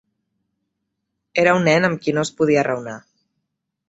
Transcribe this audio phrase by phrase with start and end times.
[1.43, 2.95] Era un nen amb qui no es podia raonar.